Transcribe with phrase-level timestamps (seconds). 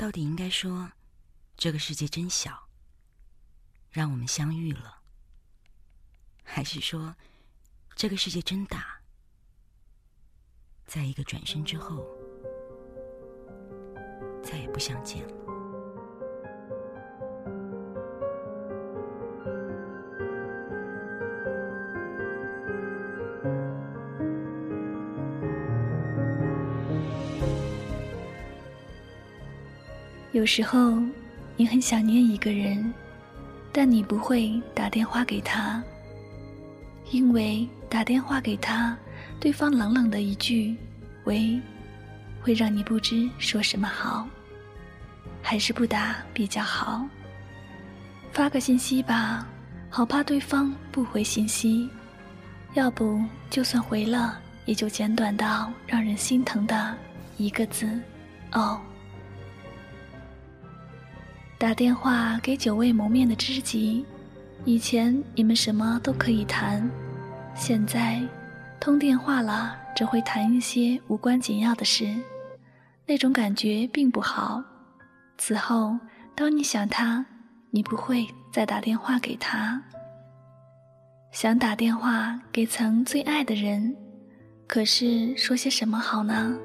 [0.00, 0.90] 到底应该说，
[1.58, 2.66] 这个世界真小，
[3.90, 5.02] 让我们相遇了，
[6.42, 7.14] 还是说，
[7.94, 9.02] 这个世界真大，
[10.86, 12.02] 在一个转身之后，
[14.42, 15.59] 再也不相见了？
[30.32, 31.02] 有时候，
[31.56, 32.92] 你很想念一个人，
[33.72, 35.82] 但你不会打电话给他，
[37.10, 38.96] 因为打电话给他，
[39.40, 40.76] 对方冷冷的一句
[41.26, 41.60] “喂”，
[42.40, 44.28] 会让你不知说什么好。
[45.42, 47.04] 还是不打比较好。
[48.30, 49.44] 发个信息吧，
[49.88, 51.88] 好怕对方不回信息；
[52.74, 53.20] 要不
[53.50, 56.96] 就算回了，也就简短到让人心疼的
[57.36, 58.00] 一个字
[58.52, 58.80] “哦”。
[61.60, 64.02] 打电话给久未谋面的知己，
[64.64, 66.90] 以前你们什么都可以谈，
[67.54, 68.18] 现在
[68.80, 72.16] 通电话了只会谈一些无关紧要的事，
[73.04, 74.64] 那种感觉并不好。
[75.36, 75.98] 此后，
[76.34, 77.22] 当你想他，
[77.70, 79.82] 你不会再打电话给他。
[81.30, 83.94] 想打电话给曾最爱的人，
[84.66, 86.56] 可是说些什么好呢？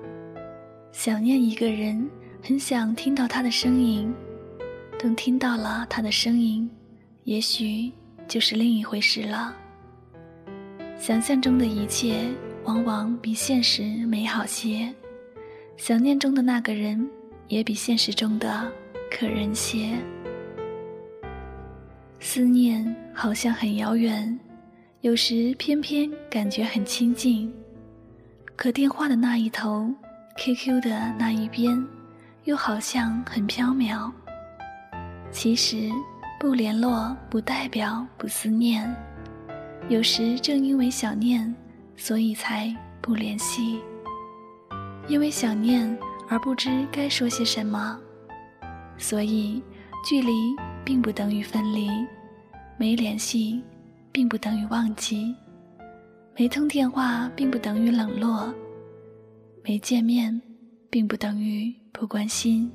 [0.94, 2.10] 想念一个人，
[2.42, 4.16] 很想听到他的声音。
[4.98, 6.70] 等听到了他的声音，
[7.26, 7.92] 也许
[8.28, 9.56] 就是另一回事了。
[10.98, 12.28] 想象中的一切
[12.64, 14.92] 往往比现实美好些，
[15.78, 17.08] 想念中的那个人
[17.48, 18.72] 也比现实中的
[19.12, 19.98] 可人些。
[22.20, 24.40] 思念好像很遥远，
[25.02, 27.54] 有时偏偏感觉很亲近。
[28.56, 29.94] 可电话的那一头
[30.38, 31.86] ，QQ 的那一边，
[32.46, 34.12] 又好像很飘渺。
[35.36, 35.92] 其实，
[36.40, 38.90] 不联络不代表不思念，
[39.90, 41.54] 有时正因为想念，
[41.98, 43.82] 所以才不联系。
[45.10, 45.96] 因为想念
[46.30, 48.00] 而不知该说些什么，
[48.98, 49.62] 所以
[50.08, 50.32] 距离
[50.86, 51.90] 并不等于分离，
[52.78, 53.62] 没联系
[54.14, 55.36] 并不等于忘记，
[56.38, 58.52] 没通电话并不等于冷落，
[59.66, 60.42] 没见面
[60.90, 62.72] 并不等于不关心。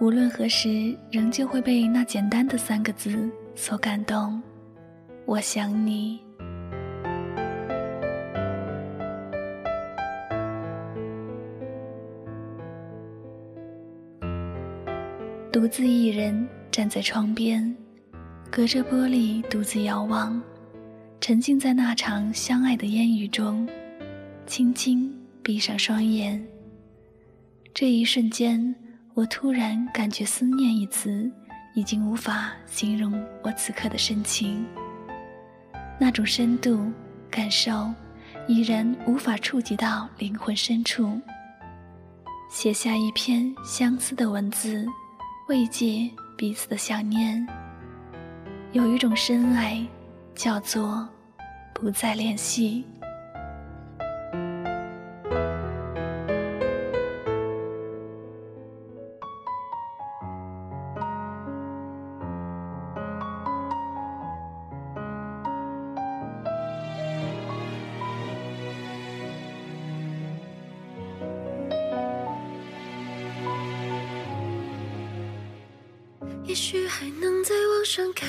[0.00, 4.42] 无论何时，仍旧会被那简单的三个字所感动。
[5.26, 6.18] 我想你。
[15.52, 17.76] 独自一人站在窗边，
[18.50, 20.40] 隔着玻璃独自遥望，
[21.20, 23.68] 沉浸在那场相爱的烟雨中，
[24.46, 26.42] 轻轻闭上双眼。
[27.74, 28.74] 这一瞬间。
[29.20, 31.30] 我突然感觉“思念”一词
[31.74, 34.64] 已经无法形容我此刻的深情，
[35.98, 36.90] 那种深度
[37.30, 37.92] 感受
[38.48, 41.20] 已然无法触及到灵魂深处。
[42.50, 44.86] 写下一篇相思的文字，
[45.50, 47.46] 慰藉彼此的想念。
[48.72, 49.86] 有一种深爱，
[50.34, 51.06] 叫做
[51.74, 52.86] 不再联系。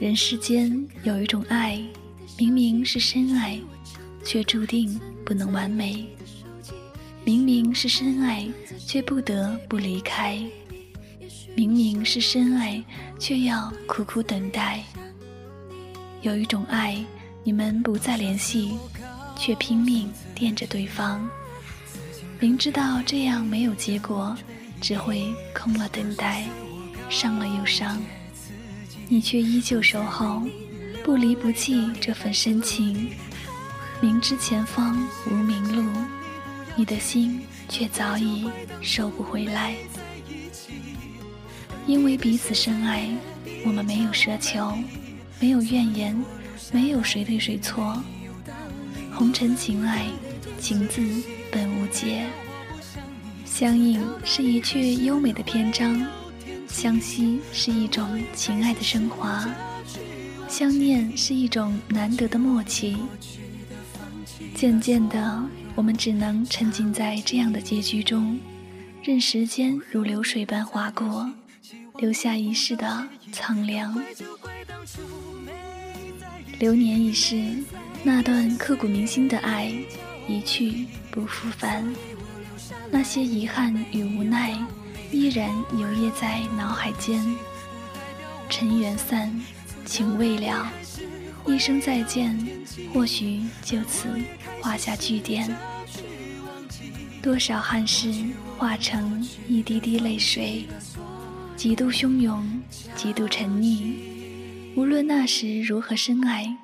[0.00, 1.80] 人世间有一种爱，
[2.36, 3.60] 明明是深爱，
[4.24, 6.04] 却注定不能完美；
[7.24, 8.44] 明明是深爱，
[8.84, 10.44] 却不得不离开；
[11.54, 12.82] 明明是深爱，
[13.20, 14.82] 却要苦苦等待。
[16.22, 17.02] 有一种爱，
[17.44, 18.76] 你们不再联系，
[19.38, 21.26] 却拼命惦着对方，
[22.40, 24.36] 明知道这样没有结果，
[24.80, 26.48] 只会空了等待，
[27.08, 28.02] 伤了又伤。
[29.08, 30.42] 你却依旧守候，
[31.02, 33.10] 不离不弃这份深情。
[34.00, 35.90] 明知前方无明路，
[36.74, 39.74] 你的心却早已收不回来。
[41.86, 43.08] 因为彼此深爱，
[43.64, 44.72] 我们没有奢求，
[45.38, 46.24] 没有怨言，
[46.72, 48.02] 没有谁对谁错。
[49.12, 50.06] 红尘情爱，
[50.58, 51.02] 情字
[51.50, 52.26] 本无解。
[53.44, 56.04] 相映是一阙优美的篇章。
[56.74, 59.48] 相惜是一种情爱的升华，
[60.48, 62.96] 相念是一种难得的默契。
[64.56, 65.40] 渐渐的，
[65.76, 68.40] 我们只能沉浸在这样的结局中，
[69.04, 71.30] 任时间如流水般划过，
[71.98, 73.96] 留下一世的苍凉。
[76.58, 77.54] 流年已逝，
[78.02, 79.72] 那段刻骨铭心的爱
[80.26, 81.86] 一去不复返，
[82.90, 84.58] 那些遗憾与无奈。
[85.10, 87.22] 依然游曳在脑海间，
[88.48, 89.32] 尘缘散，
[89.84, 90.66] 情未了，
[91.46, 92.36] 一声再见，
[92.92, 94.08] 或许就此
[94.60, 95.48] 画下句点。
[97.22, 98.12] 多少憾事
[98.58, 100.66] 化成一滴滴泪水，
[101.56, 102.46] 几度汹涌，
[102.94, 103.94] 几度沉溺。
[104.76, 106.54] 无论那时如何深爱，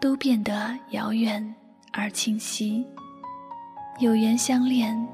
[0.00, 1.54] 都变得遥远
[1.92, 2.84] 而清晰。
[4.00, 5.06] 有缘相恋，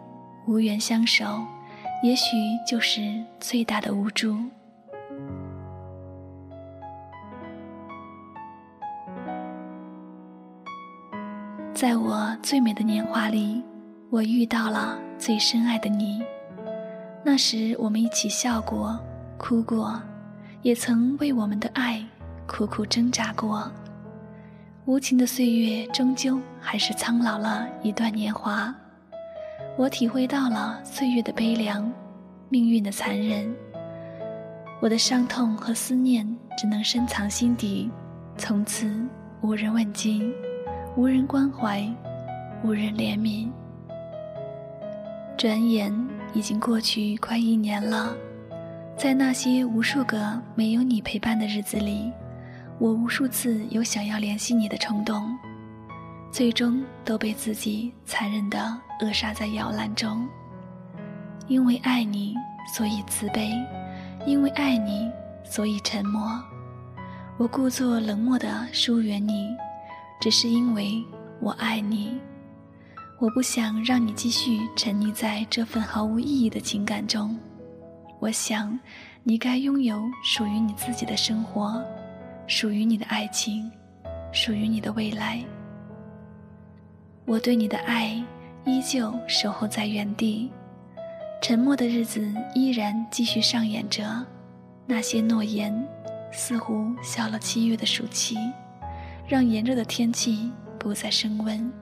[0.47, 1.45] 无缘相守。
[2.05, 2.37] 也许
[2.67, 3.01] 就是
[3.41, 4.37] 最大的无助。
[11.73, 13.63] 在我最美的年华里，
[14.11, 16.23] 我遇到了最深爱的你。
[17.25, 19.01] 那时我们一起笑过、
[19.39, 19.99] 哭过，
[20.61, 22.05] 也曾为我们的爱
[22.47, 23.73] 苦苦挣扎过。
[24.85, 28.75] 无情的岁月，终究还是苍老了一段年华。
[29.77, 31.93] 我体会到了岁月的悲凉，
[32.49, 33.53] 命运的残忍。
[34.81, 36.25] 我的伤痛和思念
[36.57, 37.91] 只能深藏心底，
[38.37, 39.05] 从此
[39.41, 40.33] 无人问津，
[40.97, 41.85] 无人关怀，
[42.63, 43.51] 无人怜悯。
[45.37, 45.93] 转眼
[46.35, 48.15] 已经过去快一年了，
[48.97, 52.13] 在那些无数个没有你陪伴的日子里，
[52.79, 55.37] 我无数次有想要联系你的冲动。
[56.35, 60.27] 最终都被自己残忍地扼杀在摇篮中。
[61.47, 62.35] 因为爱你，
[62.75, 63.65] 所以自卑；
[64.27, 65.09] 因为爱你，
[65.45, 66.43] 所以沉默。
[67.39, 69.49] 我故作冷漠地疏远你，
[70.21, 71.01] 只是因为
[71.41, 72.19] 我爱你。
[73.21, 77.39] 我不想让你继续沉溺在这份毫无意义的情感中。
[78.19, 78.77] 我想，
[79.23, 81.81] 你该拥有属于你自己的生活，
[82.49, 83.71] 属于你的爱情，
[84.33, 85.39] 属于你的未来。
[87.27, 88.23] 我对你的爱
[88.65, 90.51] 依旧守候在原地，
[91.41, 94.05] 沉默的日子依然继续上演着，
[94.87, 95.73] 那些诺言
[96.31, 98.37] 似乎消了七月的暑气，
[99.27, 101.73] 让炎热的天气不再升温。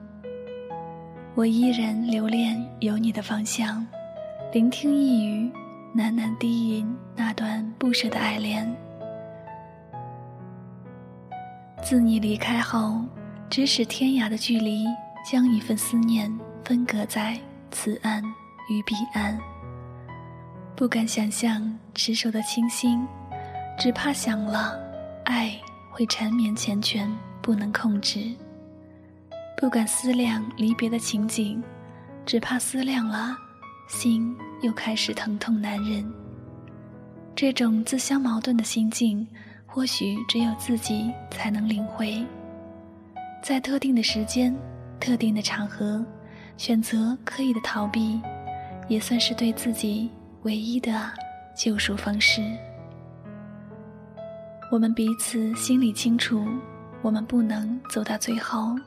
[1.35, 3.85] 我依然留恋有你的方向，
[4.53, 5.51] 聆听一隅
[5.93, 8.73] 喃喃低吟那段不舍的爱恋。
[11.81, 13.01] 自你离开后，
[13.49, 14.85] 咫尺天涯的距离。
[15.23, 16.31] 将一份思念
[16.63, 17.39] 分隔在
[17.71, 18.21] 此岸
[18.69, 19.39] 与彼岸，
[20.75, 23.07] 不敢想象持手的清新，
[23.79, 24.77] 只怕想了，
[25.23, 25.53] 爱
[25.89, 27.09] 会缠绵缱绻，
[27.41, 28.35] 不能控制。
[29.55, 31.63] 不敢思量离别的情景，
[32.25, 33.33] 只怕思量了，
[33.87, 36.05] 心又开始疼痛难忍。
[37.33, 39.25] 这种自相矛盾的心境，
[39.65, 42.25] 或许只有自己才能领会，
[43.41, 44.53] 在特定的时间。
[45.03, 46.01] 特定的场合，
[46.55, 48.21] 选择刻意的逃避，
[48.87, 50.09] 也算是对自己
[50.43, 51.11] 唯一的
[51.53, 52.41] 救赎方式。
[54.71, 56.47] 我们彼此心里清楚，
[57.01, 58.77] 我们不能走到最后。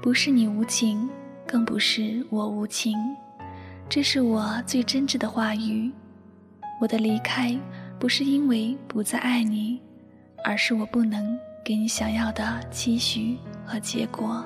[0.00, 1.10] 不是你无情，
[1.48, 2.96] 更不是我无情，
[3.88, 5.90] 这是我最真挚的话语。
[6.80, 7.58] 我的离开，
[7.98, 9.82] 不是因为不再爱你，
[10.44, 14.44] 而是我不能给你想要的期许和结果。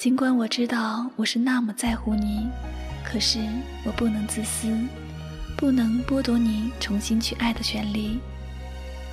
[0.00, 2.48] 尽管我知道我是那么在乎你，
[3.04, 3.38] 可是
[3.84, 4.74] 我不能自私，
[5.58, 8.18] 不能剥夺你重新去爱的权利，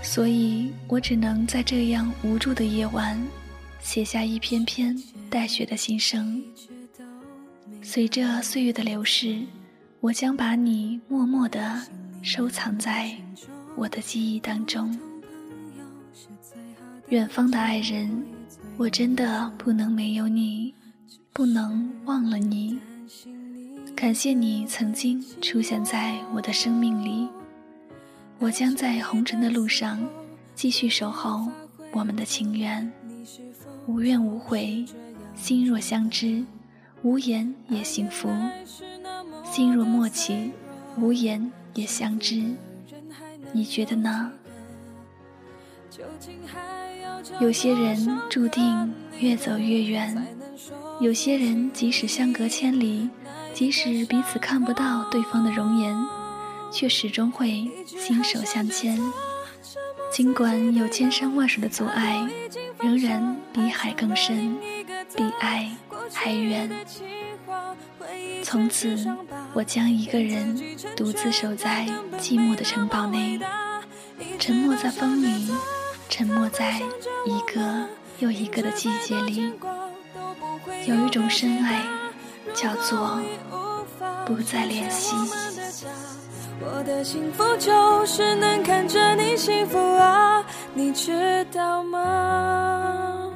[0.02, 3.22] 所以我只能在这样无助的夜晚，
[3.82, 4.98] 写下一篇篇
[5.30, 6.42] 带血的心声。
[7.82, 9.42] 随着岁月的流逝，
[10.00, 11.82] 我将把你默默地
[12.22, 13.14] 收藏在
[13.76, 14.98] 我的记忆当中。
[17.10, 18.24] 远方的爱人，
[18.78, 20.74] 我真的不能没有你。
[21.38, 22.80] 不能忘了你，
[23.96, 27.28] 感谢你曾经出现在我的生命里。
[28.40, 30.04] 我将在红尘的路上
[30.56, 31.48] 继续守候
[31.92, 32.92] 我们的情缘，
[33.86, 34.84] 无怨无悔，
[35.36, 36.44] 心若相知，
[37.04, 38.30] 无言也幸福；
[39.44, 40.50] 心若默契，
[40.98, 42.42] 无言也相知。
[43.52, 44.32] 你觉得呢？
[47.40, 50.36] 有些人注定越走越远。
[51.00, 53.08] 有些人即使相隔千里，
[53.54, 55.96] 即使彼此看不到对方的容颜，
[56.72, 59.00] 却始终会心手相牵。
[60.12, 62.28] 尽管有千山万水的阻碍，
[62.80, 64.58] 仍然比海更深，
[65.16, 65.72] 比爱
[66.12, 66.68] 还远。
[68.42, 68.98] 从此，
[69.54, 70.60] 我将一个人
[70.96, 71.86] 独自守在
[72.18, 73.40] 寂寞的城堡内，
[74.40, 75.52] 沉默在风里，
[76.10, 76.82] 沉默在
[77.26, 77.88] 一个
[78.18, 79.54] 又一个的季节里。
[80.88, 81.84] 有一种深爱，
[82.54, 83.20] 叫做
[84.26, 85.14] 不再联系。
[86.62, 90.42] 我的幸福就是能看着你幸福啊，
[90.74, 93.30] 你知道吗？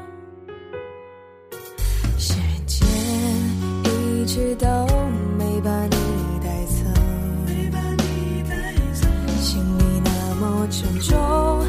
[2.18, 2.88] 时间
[3.84, 4.66] 一直都
[5.38, 6.86] 没把你带走，
[9.42, 11.68] 心里那么沉重，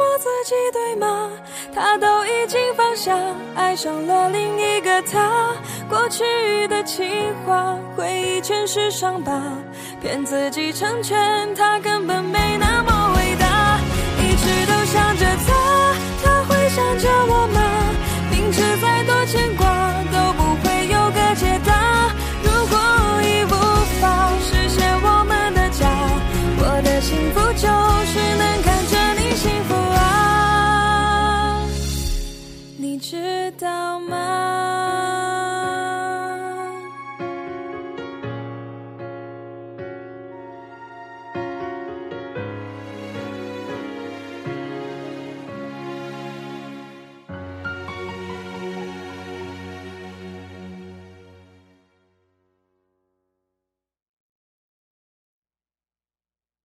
[0.00, 1.30] 我自己，对吗？
[1.74, 3.14] 他都已经放下，
[3.54, 5.52] 爱上了另一个他。
[5.90, 7.06] 过去的情
[7.44, 9.42] 话，回忆全是伤疤，
[10.00, 12.99] 骗自己成全他，根本没那么。